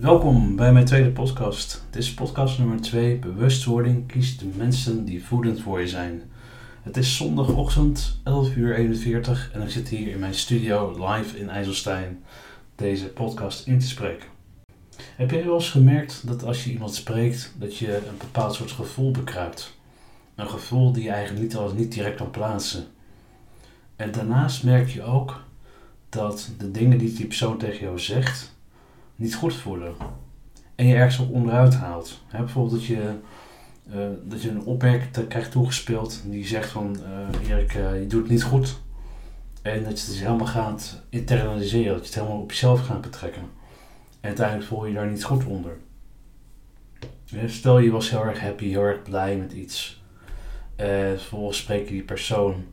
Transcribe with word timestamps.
Welkom 0.00 0.56
bij 0.56 0.72
mijn 0.72 0.84
tweede 0.84 1.10
podcast. 1.10 1.84
Dit 1.90 2.02
is 2.02 2.14
podcast 2.14 2.58
nummer 2.58 2.80
2, 2.80 3.18
bewustwording. 3.18 4.06
Kies 4.06 4.38
de 4.38 4.46
mensen 4.56 5.04
die 5.04 5.24
voedend 5.24 5.60
voor 5.60 5.80
je 5.80 5.88
zijn. 5.88 6.22
Het 6.82 6.96
is 6.96 7.16
zondagochtend, 7.16 8.20
11 8.24 8.56
uur 8.56 8.76
41 8.76 9.50
en 9.52 9.62
ik 9.62 9.70
zit 9.70 9.88
hier 9.88 10.08
in 10.08 10.18
mijn 10.18 10.34
studio 10.34 11.06
live 11.08 11.38
in 11.38 11.48
IJsselstein 11.48 12.24
deze 12.74 13.06
podcast 13.06 13.66
in 13.66 13.78
te 13.78 13.86
spreken. 13.86 14.28
Heb 15.16 15.30
jij 15.30 15.44
wel 15.44 15.54
eens 15.54 15.70
gemerkt 15.70 16.26
dat 16.26 16.44
als 16.44 16.64
je 16.64 16.70
iemand 16.70 16.94
spreekt, 16.94 17.54
dat 17.58 17.76
je 17.76 17.96
een 17.96 18.18
bepaald 18.18 18.54
soort 18.54 18.70
gevoel 18.70 19.10
bekruipt? 19.10 19.76
Een 20.34 20.48
gevoel 20.48 20.92
die 20.92 21.02
je 21.02 21.10
eigenlijk 21.10 21.42
niet, 21.42 21.56
al, 21.56 21.72
niet 21.74 21.92
direct 21.92 22.16
kan 22.16 22.30
plaatsen. 22.30 22.84
En 23.96 24.12
daarnaast 24.12 24.64
merk 24.64 24.88
je 24.88 25.02
ook 25.02 25.44
dat 26.08 26.50
de 26.58 26.70
dingen 26.70 26.98
die 26.98 27.12
die 27.12 27.26
persoon 27.26 27.58
tegen 27.58 27.80
jou 27.80 27.98
zegt, 27.98 28.58
niet 29.20 29.34
goed 29.34 29.54
voelen. 29.54 29.94
En 30.74 30.86
je 30.86 30.94
ergens 30.94 31.18
op 31.18 31.30
onderuit 31.30 31.74
haalt. 31.74 32.22
bijvoorbeeld 32.30 32.74
dat 32.74 32.84
je, 32.84 33.14
uh, 33.94 34.06
dat 34.24 34.42
je 34.42 34.50
een 34.50 34.64
opmerking 34.64 35.28
krijgt 35.28 35.50
toegespeeld 35.50 36.22
die 36.26 36.46
zegt 36.46 36.70
van 36.70 36.96
uh, 37.42 37.50
Erik, 37.50 37.74
uh, 37.74 38.00
je 38.00 38.06
doet 38.06 38.22
het 38.22 38.30
niet 38.30 38.42
goed. 38.42 38.80
En 39.62 39.74
dat 39.74 39.92
je 39.92 39.98
het 39.98 40.06
dus 40.06 40.20
helemaal 40.20 40.46
gaat 40.46 41.02
internaliseren, 41.08 41.92
dat 41.92 42.00
je 42.00 42.06
het 42.06 42.14
helemaal 42.14 42.42
op 42.42 42.50
jezelf 42.50 42.86
gaat 42.86 43.00
betrekken. 43.00 43.42
En 44.20 44.28
uiteindelijk 44.28 44.66
voel 44.66 44.86
je 44.86 44.94
daar 44.94 45.10
niet 45.10 45.24
goed 45.24 45.44
onder. 45.44 45.76
stel 47.46 47.78
je 47.78 47.90
was 47.90 48.10
heel 48.10 48.24
erg 48.24 48.40
happy, 48.40 48.68
heel 48.68 48.82
erg 48.82 49.02
blij 49.02 49.36
met 49.36 49.52
iets. 49.52 50.02
Uh, 50.76 50.86
vervolgens 50.86 51.58
spreek 51.58 51.88
je 51.88 51.94
die 51.94 52.02
persoon. 52.02 52.64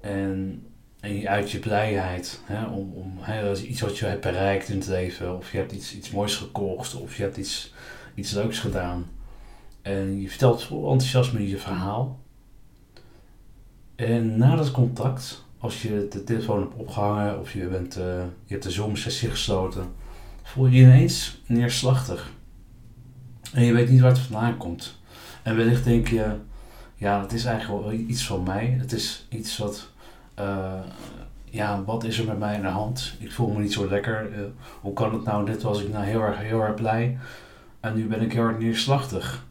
En 0.00 0.62
en 1.00 1.16
je 1.16 1.28
uit 1.28 1.50
je 1.50 1.58
blijheid. 1.58 2.40
Hè, 2.44 2.64
om, 2.64 2.92
om 2.92 3.12
hè, 3.20 3.56
iets 3.56 3.80
wat 3.80 3.98
je 3.98 4.04
hebt 4.04 4.20
bereikt 4.20 4.68
in 4.68 4.78
het 4.78 4.88
leven. 4.88 5.36
Of 5.36 5.52
je 5.52 5.58
hebt 5.58 5.72
iets, 5.72 5.96
iets 5.96 6.10
moois 6.10 6.36
gekocht. 6.36 6.94
Of 6.94 7.16
je 7.16 7.22
hebt 7.22 7.36
iets, 7.36 7.74
iets 8.14 8.32
leuks 8.32 8.58
gedaan. 8.58 9.06
En 9.82 10.20
je 10.20 10.28
vertelt 10.28 10.62
vol 10.62 10.90
enthousiasme 10.90 11.48
je 11.48 11.58
verhaal. 11.58 12.20
En 13.94 14.38
na 14.38 14.56
dat 14.56 14.70
contact, 14.70 15.44
als 15.58 15.82
je 15.82 16.06
de 16.10 16.24
telefoon 16.24 16.60
hebt 16.60 16.74
opgehangen 16.74 17.40
of 17.40 17.52
je, 17.52 17.66
bent, 17.66 17.98
uh, 17.98 18.04
je 18.44 18.52
hebt 18.52 18.62
de 18.62 18.70
Zoom-sessie 18.70 19.30
gesloten, 19.30 19.92
voel 20.42 20.66
je 20.66 20.76
je 20.76 20.82
ineens 20.82 21.42
neerslachtig. 21.46 22.32
En 23.52 23.64
je 23.64 23.72
weet 23.72 23.90
niet 23.90 24.00
waar 24.00 24.10
het 24.10 24.18
vandaan 24.18 24.56
komt. 24.56 25.00
En 25.42 25.56
wellicht 25.56 25.84
denk 25.84 26.08
je, 26.08 26.34
ja, 26.94 27.20
het 27.20 27.32
is 27.32 27.44
eigenlijk 27.44 27.82
wel 27.82 27.92
iets 27.92 28.26
van 28.26 28.42
mij. 28.42 28.76
Het 28.80 28.92
is 28.92 29.26
iets 29.28 29.58
wat 29.58 29.90
uh, 30.40 30.72
ja, 31.44 31.84
wat 31.84 32.04
is 32.04 32.18
er 32.18 32.26
met 32.26 32.38
mij 32.38 32.54
aan 32.54 32.62
de 32.62 32.68
hand? 32.68 33.14
Ik 33.18 33.32
voel 33.32 33.48
me 33.48 33.60
niet 33.60 33.72
zo 33.72 33.88
lekker. 33.88 34.30
Uh, 34.30 34.44
hoe 34.80 34.92
kan 34.92 35.12
het 35.12 35.24
nou? 35.24 35.46
Dit 35.46 35.62
was 35.62 35.82
ik 35.82 35.92
nou 35.92 36.04
heel 36.04 36.20
erg, 36.20 36.38
heel 36.38 36.60
erg 36.60 36.74
blij. 36.74 37.18
En 37.80 37.94
nu 37.94 38.06
ben 38.06 38.22
ik 38.22 38.32
heel 38.32 38.42
erg 38.42 38.58
neerslachtig. 38.58 39.46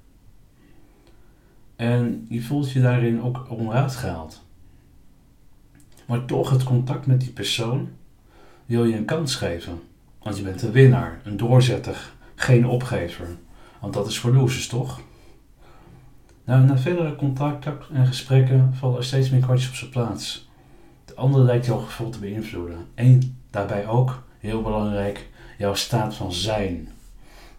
En 1.76 2.26
je 2.30 2.42
voelt 2.42 2.72
je 2.72 2.82
daarin 2.82 3.22
ook 3.22 3.46
onderuit 3.50 3.96
gehaald. 3.96 4.46
Maar 6.06 6.26
toch 6.26 6.50
het 6.50 6.64
contact 6.64 7.06
met 7.06 7.22
die 7.22 7.32
persoon 7.32 7.90
wil 8.66 8.86
je 8.86 8.96
een 8.96 9.06
kans 9.06 9.36
geven. 9.36 9.80
Want 10.22 10.38
je 10.38 10.44
bent 10.44 10.62
een 10.62 10.72
winnaar, 10.72 11.22
een 11.24 11.38
doorzetter, 11.38 12.12
geen 12.36 12.66
opgever. 12.66 13.28
Want 13.80 13.94
dat 13.94 14.08
is 14.08 14.20
voor 14.20 14.34
losers, 14.34 14.68
toch? 14.68 15.02
Nou, 16.44 16.66
na 16.66 16.78
verdere 16.78 17.16
contacten 17.16 17.78
en 17.94 18.08
gesprekken 18.08 18.74
vallen 18.74 18.98
er 18.98 19.04
steeds 19.04 19.30
meer 19.30 19.42
kwartjes 19.42 19.70
op 19.70 19.76
zijn 19.76 19.90
plaats 19.90 20.47
ander 21.18 21.42
lijkt 21.42 21.66
jouw 21.66 21.80
gevoel 21.80 22.10
te 22.10 22.20
beïnvloeden. 22.20 22.86
En 22.94 23.38
daarbij 23.50 23.88
ook, 23.88 24.24
heel 24.40 24.62
belangrijk, 24.62 25.28
jouw 25.58 25.74
staat 25.74 26.16
van 26.16 26.34
zijn. 26.34 26.90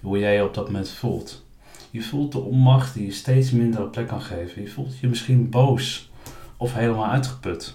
Hoe 0.01 0.19
jij 0.19 0.35
je 0.35 0.45
op 0.45 0.55
dat 0.55 0.67
moment 0.67 0.91
voelt. 0.91 1.45
Je 1.91 2.03
voelt 2.03 2.33
de 2.33 2.39
onmacht 2.39 2.95
die 2.95 3.07
je 3.07 3.13
steeds 3.13 3.51
minder 3.51 3.89
plek 3.89 4.07
kan 4.07 4.21
geven. 4.21 4.63
Je 4.63 4.69
voelt 4.69 4.99
je 4.99 5.09
misschien 5.09 5.51
boos 5.51 6.11
of 6.57 6.75
helemaal 6.75 7.07
uitgeput. 7.07 7.75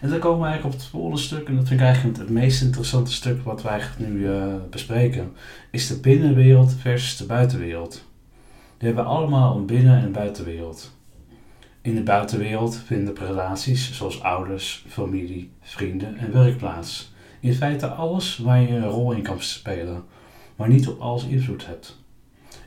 En 0.00 0.10
dan 0.10 0.18
komen 0.18 0.40
we 0.40 0.46
eigenlijk 0.46 0.74
op 0.74 0.80
het 0.80 0.90
volgende 0.90 1.20
stuk, 1.20 1.48
en 1.48 1.56
dat 1.56 1.68
vind 1.68 1.80
ik 1.80 1.86
eigenlijk 1.86 2.18
het 2.18 2.30
meest 2.30 2.62
interessante 2.62 3.12
stuk 3.12 3.42
wat 3.42 3.64
eigenlijk 3.64 4.10
nu 4.10 4.18
uh, 4.18 4.54
bespreken, 4.70 5.32
is 5.70 5.86
de 5.86 6.00
binnenwereld 6.00 6.72
versus 6.72 7.16
de 7.16 7.26
buitenwereld. 7.26 8.04
We 8.78 8.86
hebben 8.86 9.04
allemaal 9.04 9.56
een 9.56 9.66
binnen- 9.66 10.02
en 10.02 10.12
buitenwereld. 10.12 10.95
In 11.86 11.94
de 11.94 12.02
buitenwereld 12.02 12.76
vinden 12.76 13.16
relaties 13.16 13.92
zoals 13.92 14.22
ouders, 14.22 14.84
familie, 14.88 15.50
vrienden 15.60 16.16
en 16.16 16.32
werk 16.32 16.56
plaats. 16.56 17.12
In 17.40 17.54
feite 17.54 17.86
alles 17.86 18.38
waar 18.38 18.60
je 18.60 18.68
een 18.68 18.88
rol 18.88 19.12
in 19.12 19.22
kan 19.22 19.42
spelen, 19.42 20.04
maar 20.56 20.68
niet 20.68 20.88
op 20.88 21.00
alles 21.00 21.24
invloed 21.24 21.66
hebt. 21.66 21.98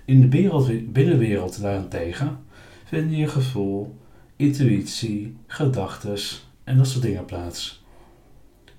In 0.06 0.22
de 0.22 0.30
wereld, 0.30 0.94
binnenwereld 0.94 1.62
daarentegen 1.62 2.40
vinden 2.86 3.18
je 3.18 3.28
gevoel, 3.28 3.98
intuïtie, 4.36 5.36
gedachtes 5.48 6.50
en 6.64 6.78
dat 6.78 6.88
soort 6.88 7.04
dingen 7.04 7.26
plaats. 7.26 7.84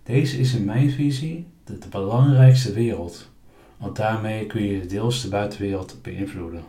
Deze 0.03 0.39
is 0.39 0.55
in 0.55 0.65
mijn 0.65 0.91
visie 0.91 1.47
de, 1.65 1.79
de 1.79 1.89
belangrijkste 1.89 2.73
wereld, 2.73 3.31
want 3.77 3.97
daarmee 3.97 4.47
kun 4.47 4.63
je 4.63 4.87
deels 4.87 5.23
de 5.23 5.29
buitenwereld 5.29 5.99
beïnvloeden. 6.03 6.63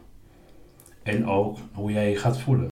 En 1.04 1.26
ook 1.26 1.58
hoe 1.74 1.92
jij 1.92 2.10
je 2.10 2.18
gaat 2.18 2.40
voelen. 2.40 2.70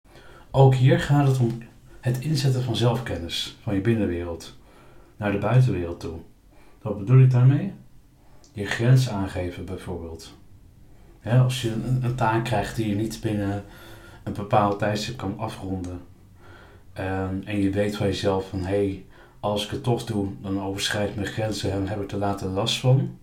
Ook 0.56 0.74
hier 0.74 1.00
gaat 1.00 1.26
het 1.26 1.38
om 1.38 1.58
het 2.00 2.18
inzetten 2.18 2.62
van 2.62 2.76
zelfkennis 2.76 3.56
van 3.62 3.74
je 3.74 3.80
binnenwereld 3.80 4.56
naar 5.16 5.32
de 5.32 5.38
buitenwereld 5.38 6.00
toe. 6.00 6.18
Wat 6.82 6.98
bedoel 6.98 7.22
ik 7.22 7.30
daarmee? 7.30 7.72
Je 8.52 8.66
grens 8.66 9.08
aangeven 9.08 9.64
bijvoorbeeld. 9.64 10.34
als 11.24 11.62
je 11.62 11.72
een, 12.02 12.14
taak 12.14 12.44
krijgt 12.44 12.76
die 12.76 12.88
je 12.88 12.94
niet 12.94 13.20
binnen 13.20 13.64
een 14.22 14.32
bepaald 14.32 14.78
tijdstip 14.78 15.16
kan 15.16 15.38
afronden. 15.38 16.00
Um, 16.98 17.42
en 17.44 17.60
je 17.60 17.70
weet 17.70 17.96
van 17.96 18.06
jezelf 18.06 18.48
van 18.48 18.60
hé, 18.60 18.66
hey, 18.66 19.04
als 19.40 19.64
ik 19.64 19.70
het 19.70 19.82
toch 19.82 20.04
doe, 20.04 20.28
dan 20.42 20.62
overschrijd 20.62 21.14
mijn 21.14 21.26
grenzen 21.26 21.72
en 21.72 21.88
heb 21.88 22.02
ik 22.02 22.12
er 22.12 22.18
later 22.18 22.48
last 22.48 22.80
van. 22.80 23.18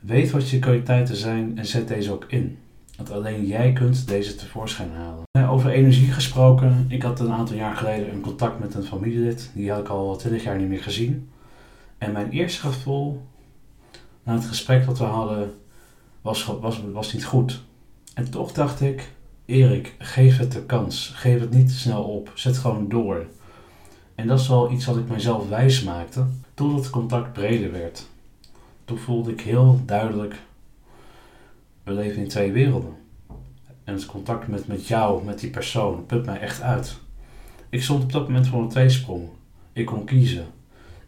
Weet 0.00 0.30
wat 0.30 0.50
je 0.50 0.58
kwaliteiten 0.58 1.16
zijn 1.16 1.58
en 1.58 1.66
zet 1.66 1.88
deze 1.88 2.12
ook 2.12 2.24
in. 2.28 2.58
Want 2.96 3.10
alleen 3.10 3.46
jij 3.46 3.72
kunt 3.72 4.08
deze 4.08 4.34
tevoorschijn 4.34 4.90
halen. 4.90 5.24
Eh, 5.30 5.52
over 5.52 5.70
energie 5.70 6.12
gesproken. 6.12 6.86
Ik 6.88 7.02
had 7.02 7.20
een 7.20 7.32
aantal 7.32 7.56
jaar 7.56 7.76
geleden 7.76 8.12
een 8.12 8.20
contact 8.20 8.58
met 8.58 8.74
een 8.74 8.84
familielid. 8.84 9.50
Die 9.54 9.70
had 9.70 9.80
ik 9.80 9.88
al 9.88 10.16
20 10.16 10.42
jaar 10.42 10.58
niet 10.58 10.68
meer 10.68 10.82
gezien. 10.82 11.28
En 11.98 12.12
mijn 12.12 12.30
eerste 12.30 12.60
gevoel 12.60 13.22
na 14.22 14.34
het 14.34 14.44
gesprek 14.44 14.86
dat 14.86 14.98
we 14.98 15.04
hadden 15.04 15.54
was, 16.20 16.44
was, 16.44 16.82
was 16.92 17.12
niet 17.12 17.24
goed. 17.24 17.62
En 18.14 18.30
toch 18.30 18.52
dacht 18.52 18.80
ik, 18.80 19.10
Erik, 19.44 19.94
geef 19.98 20.38
het 20.38 20.52
de 20.52 20.62
kans. 20.62 21.12
Geef 21.14 21.40
het 21.40 21.50
niet 21.50 21.68
te 21.68 21.74
snel 21.74 22.02
op. 22.02 22.30
Zet 22.34 22.58
gewoon 22.58 22.88
door. 22.88 23.26
En 24.14 24.26
dat 24.26 24.40
is 24.40 24.48
wel 24.48 24.70
iets 24.70 24.86
wat 24.86 24.96
ik 24.96 25.08
mezelf 25.08 25.48
wijs 25.48 25.82
maakte. 25.82 26.26
Totdat 26.54 26.78
het 26.78 26.90
contact 26.90 27.32
breder 27.32 27.72
werd. 27.72 28.06
Toen 28.84 28.98
voelde 28.98 29.32
ik 29.32 29.40
heel 29.40 29.80
duidelijk 29.84 30.36
we 31.86 31.92
leven 31.92 32.22
in 32.22 32.28
twee 32.28 32.52
werelden. 32.52 32.94
En 33.84 33.94
het 33.94 34.06
contact 34.06 34.48
met, 34.48 34.66
met 34.66 34.86
jou, 34.86 35.24
met 35.24 35.38
die 35.38 35.50
persoon, 35.50 36.06
put 36.06 36.26
mij 36.26 36.40
echt 36.40 36.62
uit. 36.62 36.96
Ik 37.68 37.82
stond 37.82 38.02
op 38.02 38.12
dat 38.12 38.26
moment 38.26 38.48
voor 38.48 38.62
een 38.62 38.68
tweesprong. 38.68 39.28
Ik 39.72 39.86
kon 39.86 40.04
kiezen. 40.04 40.46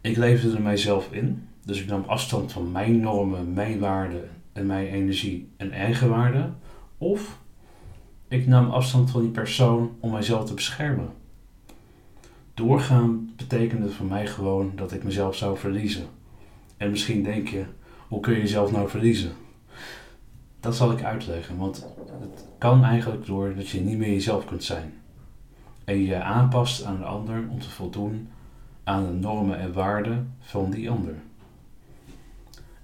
Ik 0.00 0.16
leefde 0.16 0.52
er 0.52 0.62
mijzelf 0.62 1.12
in, 1.12 1.48
dus 1.64 1.80
ik 1.80 1.86
nam 1.86 2.04
afstand 2.06 2.52
van 2.52 2.72
mijn 2.72 3.00
normen, 3.00 3.52
mijn 3.52 3.78
waarden 3.78 4.28
en 4.52 4.66
mijn 4.66 4.86
energie 4.86 5.48
en 5.56 5.72
eigenwaarde. 5.72 6.50
Of 6.98 7.38
ik 8.28 8.46
nam 8.46 8.70
afstand 8.70 9.10
van 9.10 9.20
die 9.20 9.30
persoon 9.30 9.96
om 10.00 10.10
mijzelf 10.10 10.44
te 10.44 10.54
beschermen. 10.54 11.08
Doorgaan 12.54 13.32
betekende 13.36 13.90
voor 13.90 14.06
mij 14.06 14.26
gewoon 14.26 14.72
dat 14.74 14.92
ik 14.92 15.04
mezelf 15.04 15.36
zou 15.36 15.58
verliezen. 15.58 16.06
En 16.76 16.90
misschien 16.90 17.22
denk 17.22 17.48
je, 17.48 17.64
hoe 18.08 18.20
kun 18.20 18.32
je 18.32 18.40
jezelf 18.40 18.72
nou 18.72 18.88
verliezen? 18.88 19.32
Dat 20.60 20.76
zal 20.76 20.92
ik 20.92 21.04
uitleggen, 21.04 21.56
want 21.56 21.86
het 22.20 22.44
kan 22.58 22.84
eigenlijk 22.84 23.26
door 23.26 23.54
dat 23.54 23.68
je 23.68 23.80
niet 23.80 23.98
meer 23.98 24.12
jezelf 24.12 24.44
kunt 24.44 24.64
zijn. 24.64 24.92
En 25.84 26.02
je 26.02 26.22
aanpast 26.22 26.84
aan 26.84 26.98
de 26.98 27.04
ander 27.04 27.48
om 27.48 27.60
te 27.60 27.70
voldoen 27.70 28.28
aan 28.84 29.06
de 29.06 29.12
normen 29.12 29.58
en 29.58 29.72
waarden 29.72 30.34
van 30.40 30.70
die 30.70 30.90
ander. 30.90 31.14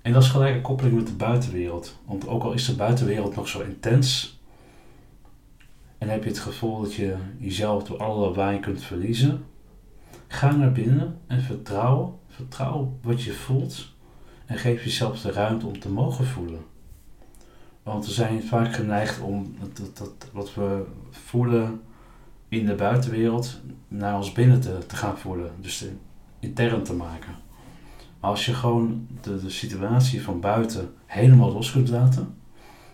En 0.02 0.12
dat 0.12 0.22
is 0.22 0.28
gelijk 0.28 0.54
een 0.54 0.62
koppeling 0.62 0.96
met 0.96 1.06
de 1.06 1.12
buitenwereld. 1.12 1.96
Want 2.04 2.28
ook 2.28 2.42
al 2.42 2.52
is 2.52 2.66
de 2.66 2.74
buitenwereld 2.74 3.34
nog 3.34 3.48
zo 3.48 3.60
intens, 3.60 4.38
en 6.04 6.10
heb 6.10 6.22
je 6.22 6.28
het 6.28 6.38
gevoel 6.38 6.80
dat 6.80 6.94
je 6.94 7.16
jezelf 7.38 7.84
door 7.84 7.98
alle 7.98 8.26
lawaai 8.26 8.60
kunt 8.60 8.82
verliezen, 8.82 9.44
ga 10.28 10.50
naar 10.50 10.72
binnen 10.72 11.18
en 11.26 11.42
vertrouw, 11.42 12.18
vertrouw 12.28 12.98
wat 13.02 13.22
je 13.22 13.32
voelt 13.32 13.88
en 14.46 14.58
geef 14.58 14.84
jezelf 14.84 15.20
de 15.20 15.32
ruimte 15.32 15.66
om 15.66 15.78
te 15.78 15.88
mogen 15.88 16.26
voelen. 16.26 16.60
Want 17.84 18.06
we 18.06 18.12
zijn 18.12 18.42
vaak 18.42 18.74
geneigd 18.74 19.20
om 19.20 19.54
dat, 19.60 19.96
dat, 19.96 20.30
wat 20.32 20.54
we 20.54 20.84
voelen 21.10 21.80
in 22.48 22.66
de 22.66 22.74
buitenwereld 22.74 23.60
naar 23.88 24.16
ons 24.16 24.32
binnen 24.32 24.60
te, 24.60 24.78
te 24.86 24.96
gaan 24.96 25.18
voelen. 25.18 25.50
Dus 25.60 25.86
intern 26.40 26.82
te 26.82 26.94
maken. 26.94 27.34
als 28.20 28.46
je 28.46 28.54
gewoon 28.54 29.06
de, 29.20 29.40
de 29.42 29.50
situatie 29.50 30.22
van 30.22 30.40
buiten 30.40 30.94
helemaal 31.06 31.52
los 31.52 31.72
kunt 31.72 31.88
laten. 31.88 32.34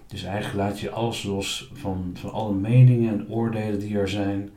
Dus 0.06 0.22
eigenlijk 0.22 0.68
laat 0.68 0.80
je 0.80 0.90
alles 0.90 1.22
los 1.22 1.70
van, 1.74 2.10
van 2.14 2.32
alle 2.32 2.54
meningen 2.54 3.12
en 3.12 3.28
oordelen 3.28 3.78
die 3.78 3.98
er 3.98 4.08
zijn. 4.08 4.50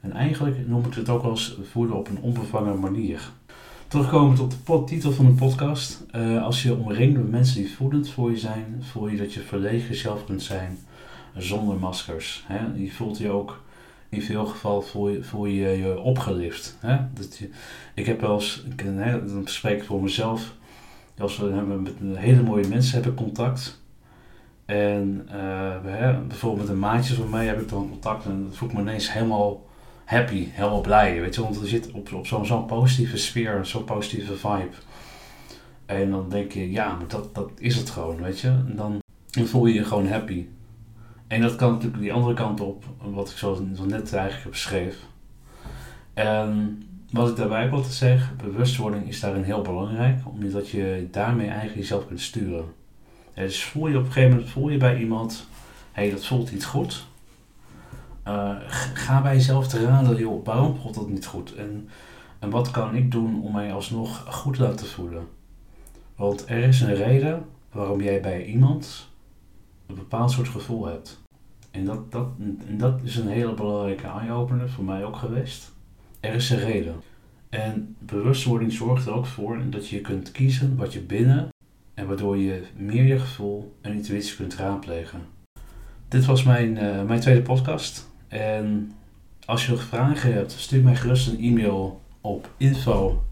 En 0.00 0.12
eigenlijk 0.12 0.68
noem 0.68 0.84
ik 0.84 0.94
het 0.94 1.08
ook 1.08 1.22
wel 1.22 1.30
eens 1.30 1.58
voeden 1.62 1.96
op 1.96 2.08
een 2.08 2.20
onbevangen 2.20 2.80
manier. 2.80 3.32
Terugkomend 3.92 4.40
op 4.40 4.50
de 4.66 4.84
titel 4.84 5.12
van 5.12 5.26
de 5.26 5.32
podcast. 5.32 6.04
Uh, 6.16 6.42
als 6.42 6.62
je 6.62 6.74
omringt 6.76 7.16
met 7.16 7.30
mensen 7.30 7.56
die 7.56 7.74
voedend 7.74 8.10
voor 8.10 8.30
je 8.30 8.38
zijn, 8.38 8.76
voel 8.80 9.08
je 9.08 9.16
dat 9.16 9.34
je 9.34 9.40
volledig 9.40 9.88
jezelf 9.88 10.24
kunt 10.24 10.42
zijn 10.42 10.78
zonder 11.36 11.76
maskers. 11.76 12.44
Hè? 12.46 12.66
Je 12.74 12.92
voelt 12.92 13.18
je 13.18 13.30
ook, 13.30 13.62
in 14.08 14.22
veel 14.22 14.46
gevallen 14.46 14.84
voel 14.84 15.08
je 15.08 15.22
voel 15.22 15.46
je, 15.46 15.68
je 15.68 16.00
opgelift. 16.00 16.76
Hè? 16.80 16.98
Dat 17.14 17.38
je, 17.38 17.50
ik 17.94 18.06
heb 18.06 18.20
wel 18.20 18.34
eens, 18.34 18.64
dan 19.26 19.42
spreek 19.44 19.78
ik 19.78 19.84
voor 19.84 20.02
mezelf, 20.02 20.54
als 21.18 21.36
we 21.36 21.50
hebben 21.50 21.82
met 21.82 21.94
hele 22.14 22.42
mooie 22.42 22.68
mensen 22.68 22.94
hebben 22.94 23.14
contact. 23.14 23.82
En 24.64 25.28
uh, 25.34 25.76
hè, 25.84 26.20
bijvoorbeeld 26.20 26.62
met 26.62 26.74
een 26.74 26.78
maatje 26.78 27.14
van 27.14 27.30
mij 27.30 27.46
heb 27.46 27.60
ik 27.60 27.68
dan 27.68 27.88
contact 27.90 28.24
en 28.24 28.44
dat 28.44 28.56
voel 28.56 28.68
ik 28.68 28.74
me 28.74 28.80
ineens 28.80 29.12
helemaal 29.12 29.70
happy, 30.04 30.48
helemaal 30.50 30.80
blij. 30.80 31.20
Weet 31.20 31.34
je, 31.34 31.42
want 31.42 31.60
er 31.60 31.68
zit 31.68 31.90
op, 31.90 32.26
zo'n 32.42 32.66
positieve 32.66 33.16
sfeer, 33.16 33.66
zo'n 33.66 33.84
positieve 33.84 34.36
vibe. 34.36 34.76
En 35.86 36.10
dan 36.10 36.28
denk 36.28 36.52
je, 36.52 36.70
ja, 36.70 36.98
dat, 37.08 37.34
dat 37.34 37.50
is 37.58 37.76
het 37.76 37.90
gewoon, 37.90 38.22
weet 38.22 38.40
je. 38.40 38.64
Dan, 38.66 38.98
voel 39.30 39.66
je 39.66 39.74
je 39.74 39.84
gewoon 39.84 40.08
happy. 40.08 40.46
En 41.26 41.40
dat 41.40 41.56
kan 41.56 41.72
natuurlijk 41.72 42.02
die 42.02 42.12
andere 42.12 42.34
kant 42.34 42.60
op, 42.60 42.84
wat 42.98 43.30
ik 43.30 43.36
zo, 43.36 43.66
net 43.86 44.12
eigenlijk 44.12 44.42
heb 44.42 44.50
beschreven. 44.50 45.00
En 46.14 46.82
wat 47.10 47.28
ik 47.28 47.36
daarbij 47.36 47.70
wil 47.70 47.82
te 47.82 47.92
zeggen, 47.92 48.36
bewustwording 48.36 49.08
is 49.08 49.20
daarin 49.20 49.42
heel 49.42 49.62
belangrijk, 49.62 50.18
omdat 50.24 50.68
je 50.68 51.08
daarmee 51.10 51.46
eigenlijk 51.46 51.78
jezelf 51.78 52.06
kunt 52.06 52.20
sturen. 52.20 52.64
dus 53.34 53.64
voel 53.64 53.88
je 53.88 53.98
op 53.98 54.04
een 54.04 54.12
gegeven 54.12 54.30
moment 54.30 54.50
voel 54.50 54.68
je 54.68 54.78
bij 54.78 54.98
iemand, 54.98 55.46
hé, 55.92 56.02
hey, 56.02 56.10
dat 56.10 56.26
voelt 56.26 56.52
niet 56.52 56.64
goed. 56.64 57.04
Uh, 58.28 58.56
ga 58.94 59.22
bij 59.22 59.34
jezelf 59.34 59.68
te 59.68 59.84
raden, 59.84 60.16
joh, 60.16 60.44
waarom 60.44 60.76
voelt 60.76 60.94
dat 60.94 61.08
niet 61.08 61.26
goed? 61.26 61.54
En, 61.54 61.88
en 62.38 62.50
wat 62.50 62.70
kan 62.70 62.94
ik 62.94 63.10
doen 63.10 63.42
om 63.42 63.52
mij 63.52 63.72
alsnog 63.72 64.34
goed 64.34 64.54
te 64.54 64.62
laten 64.62 64.86
voelen? 64.86 65.28
Want 66.16 66.48
er 66.48 66.62
is 66.62 66.80
een 66.80 66.94
reden 66.94 67.44
waarom 67.72 68.00
jij 68.00 68.20
bij 68.20 68.44
iemand 68.44 69.10
een 69.86 69.94
bepaald 69.94 70.30
soort 70.30 70.48
gevoel 70.48 70.86
hebt. 70.86 71.20
En 71.70 71.84
dat, 71.84 72.12
dat, 72.12 72.26
dat 72.68 73.00
is 73.02 73.16
een 73.16 73.28
hele 73.28 73.54
belangrijke 73.54 74.06
eye-opener 74.06 74.70
voor 74.70 74.84
mij 74.84 75.04
ook 75.04 75.16
geweest. 75.16 75.72
Er 76.20 76.34
is 76.34 76.50
een 76.50 76.58
reden. 76.58 76.94
En 77.48 77.96
bewustwording 77.98 78.72
zorgt 78.72 79.06
er 79.06 79.12
ook 79.12 79.26
voor 79.26 79.70
dat 79.70 79.88
je 79.88 80.00
kunt 80.00 80.30
kiezen 80.30 80.76
wat 80.76 80.92
je 80.92 81.00
binnen 81.00 81.48
en 81.94 82.06
waardoor 82.06 82.36
je 82.36 82.62
meer 82.76 83.04
je 83.04 83.18
gevoel 83.18 83.76
en 83.80 83.92
intuïtie 83.92 84.36
kunt 84.36 84.54
raadplegen. 84.54 85.20
Dit 86.08 86.24
was 86.24 86.42
mijn, 86.42 86.76
uh, 86.76 87.02
mijn 87.02 87.20
tweede 87.20 87.42
podcast. 87.42 88.11
En 88.32 88.92
als 89.44 89.66
je 89.66 89.72
nog 89.72 89.82
vragen 89.82 90.32
hebt, 90.32 90.52
stuur 90.52 90.82
mij 90.82 90.96
gerust 90.96 91.28
een 91.28 91.40
e-mail 91.40 92.00
op 92.20 92.50
info 92.56 93.22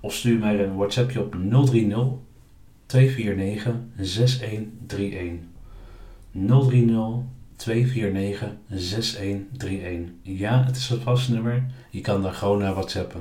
of 0.00 0.14
stuur 0.14 0.38
mij 0.38 0.64
een 0.64 0.76
WhatsAppje 0.76 1.20
op 1.20 1.36
030 1.50 2.06
249 2.86 3.74
6131. 3.96 5.38
030 6.32 7.22
249 7.56 8.48
6131. 8.68 10.10
Ja, 10.22 10.64
het 10.64 10.76
is 10.76 10.90
een 10.90 11.00
vast 11.00 11.28
nummer. 11.28 11.66
Je 11.90 12.00
kan 12.00 12.22
daar 12.22 12.34
gewoon 12.34 12.58
naar 12.58 12.72
WhatsAppen. 12.72 13.20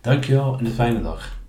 Dankjewel 0.00 0.58
en 0.58 0.64
een 0.64 0.72
fijne 0.72 1.02
dag. 1.02 1.39